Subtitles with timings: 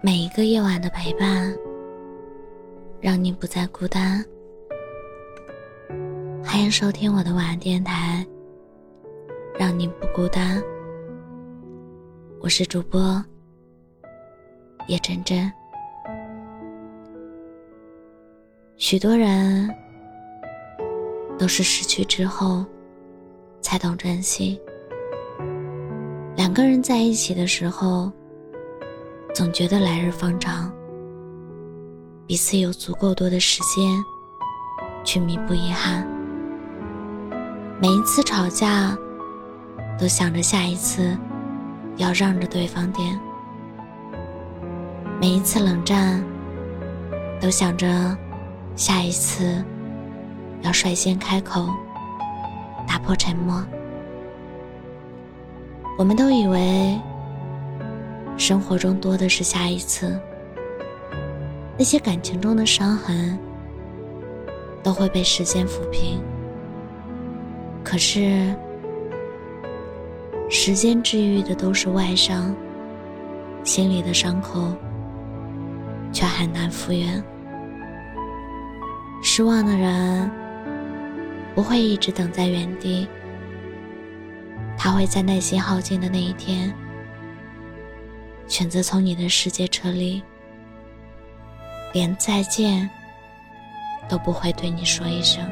[0.00, 1.52] 每一个夜晚的陪伴，
[3.00, 4.24] 让你不再孤单。
[6.44, 8.24] 欢迎收听我的晚安电台，
[9.58, 10.62] 让你不孤单。
[12.40, 13.22] 我是主播
[14.86, 15.50] 叶真真。
[18.76, 19.68] 许多人
[21.36, 22.64] 都是失去之后
[23.60, 24.60] 才懂珍惜。
[26.36, 28.12] 两个人在一起的时候。
[29.38, 30.68] 总觉得来日方长，
[32.26, 34.04] 彼此有足够多的时间
[35.04, 36.04] 去弥补遗憾。
[37.80, 38.98] 每一次吵架，
[39.96, 41.16] 都想着下一次
[41.98, 43.16] 要让着对方点；
[45.20, 46.20] 每一次冷战，
[47.40, 48.18] 都想着
[48.74, 49.64] 下一次
[50.62, 51.68] 要率先开口
[52.88, 53.64] 打破沉默。
[55.96, 57.00] 我们都以为。
[58.38, 60.18] 生活中多的是下一次，
[61.76, 63.36] 那些感情中的伤痕
[64.80, 66.22] 都会被时间抚平。
[67.82, 68.54] 可是，
[70.48, 72.54] 时间治愈的都是外伤，
[73.64, 74.72] 心里的伤口
[76.12, 77.22] 却很难复原。
[79.20, 80.30] 失望的人
[81.56, 83.08] 不会一直等在原地，
[84.76, 86.72] 他会在耐心耗尽的那一天。
[88.48, 90.22] 选择从你的世界撤离，
[91.92, 92.88] 连再见
[94.08, 95.44] 都不会对你说一声。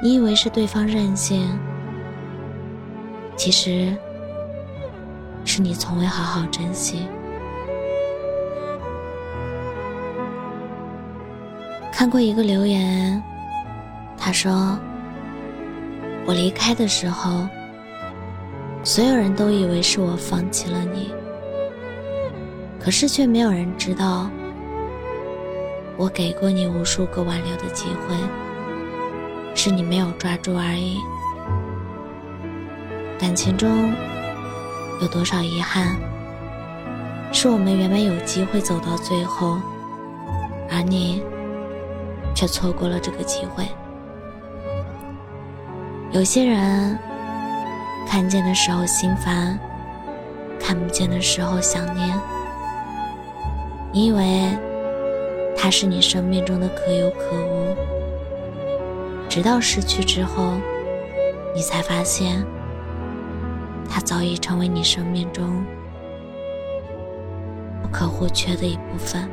[0.00, 1.58] 你以为是对方任性，
[3.36, 3.96] 其实
[5.44, 7.08] 是你从未好好珍惜。
[11.92, 13.20] 看过一个留言，
[14.16, 14.78] 他说
[16.26, 17.48] ：“我离开的时候。”
[18.84, 21.10] 所有人都以为是我放弃了你，
[22.78, 24.28] 可是却没有人知道，
[25.96, 28.14] 我给过你无数个挽留的机会，
[29.54, 30.98] 是你没有抓住而已。
[33.18, 33.94] 感情中
[35.00, 35.96] 有多少遗憾，
[37.32, 39.58] 是我们原本有机会走到最后，
[40.70, 41.22] 而你
[42.34, 43.66] 却错过了这个机会。
[46.12, 46.98] 有些人。
[48.06, 49.58] 看见的时候心烦，
[50.60, 52.18] 看不见的时候想念。
[53.92, 54.56] 你以为
[55.56, 57.74] 他是你生命中的可有可无，
[59.28, 60.52] 直到失去之后，
[61.54, 62.44] 你才发现
[63.88, 65.64] 他早已成为你生命中
[67.82, 69.28] 不可或缺的一部分。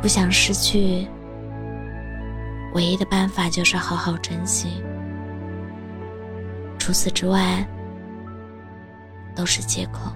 [0.00, 1.06] 不想失去，
[2.74, 4.82] 唯一的办法就是好好珍惜。
[6.84, 7.66] 除此之外，
[9.34, 10.12] 都是借口。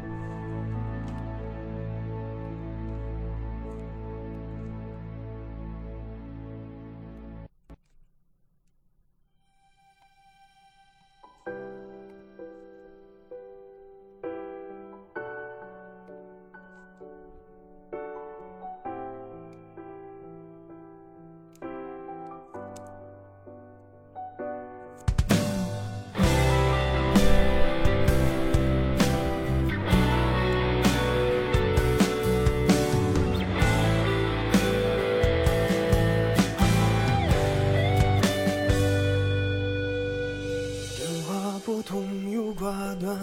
[41.69, 43.15] 不通又挂断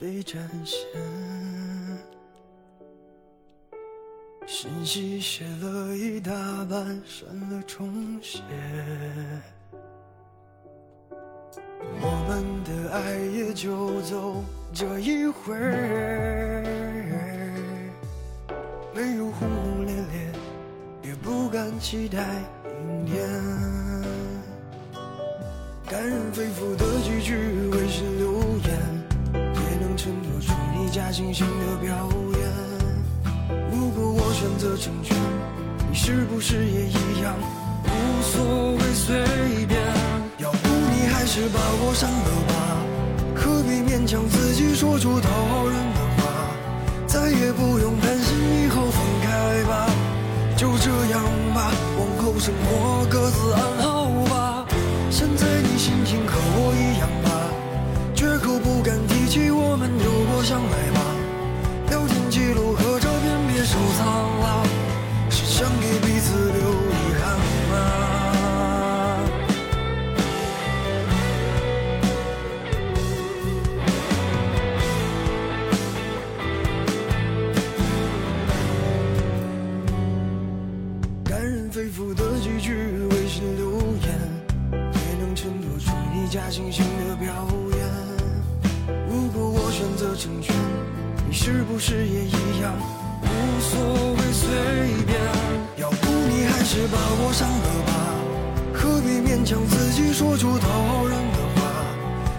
[0.00, 0.76] 被展现，
[4.48, 6.32] 信息写了一大
[6.68, 8.40] 半，删了重写。
[12.00, 15.54] 我们的爱也就走这一回，
[18.92, 20.32] 没有轰轰烈烈，
[21.04, 22.42] 也不敢期待
[22.88, 23.24] 明天。
[25.86, 27.36] 感人肺腑的几句
[27.94, 28.32] 是留
[28.66, 28.74] 言。
[29.96, 31.88] 衬托出你假惺惺的表
[32.36, 32.42] 演。
[33.70, 35.16] 如果我选择成全，
[35.88, 37.32] 你是不是也一样
[37.86, 37.88] 无
[38.22, 39.24] 所谓随
[39.66, 39.80] 便？
[40.38, 42.52] 要不你还是把我删了吧，
[43.36, 46.22] 何必勉强自己说出讨好人的话？
[47.06, 49.88] 再也不用担心以后分开吧，
[50.56, 51.22] 就这样
[51.54, 54.66] 吧，往后生活各自安好吧。
[55.08, 57.33] 现在你心情和我一样吧。
[82.16, 82.74] 的几句
[83.10, 84.08] 微信留言，
[84.72, 87.32] 也能衬托出你假惺惺的表
[87.76, 87.78] 演。
[89.08, 90.54] 如果我选择成全，
[91.26, 92.72] 你是不是也一样
[93.22, 93.26] 无
[93.60, 93.80] 所
[94.14, 94.48] 谓随
[95.06, 95.18] 便？
[95.76, 97.92] 要不你还是把我删了吧，
[98.72, 101.60] 何必勉强自己说出讨人的话？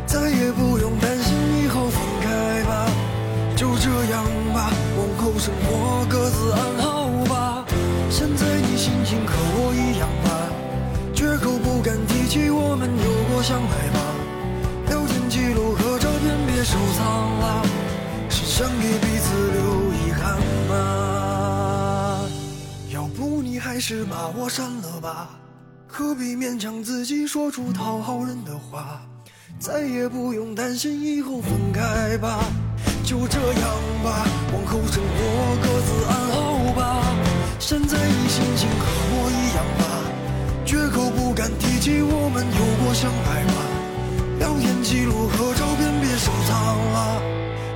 [0.05, 2.87] 再也不用担心以后分开吧，
[3.55, 4.23] 就这样
[4.53, 5.74] 吧，往后生活。
[12.89, 13.99] 有过相爱吧。
[14.89, 17.65] 聊天记录和照片别收藏了，
[18.29, 20.37] 是想给彼此留遗憾
[20.69, 22.29] 吗？
[22.93, 25.29] 要不你还是把我删了吧，
[25.87, 29.01] 何必勉强自己说出讨好人的话？
[29.57, 32.43] 再也不用担心以后分开吧，
[33.03, 33.63] 就这样
[34.03, 37.01] 吧，往后生活各自安好吧。
[37.57, 39.94] 现在你心情和我一样吧，
[41.35, 43.53] 敢提起我们有过相爱吗。
[44.39, 47.21] 聊天记录和照片别收藏了，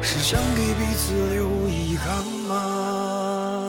[0.01, 3.68] 是想给彼此留遗憾吗？